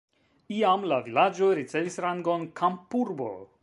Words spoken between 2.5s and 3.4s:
kampurbo.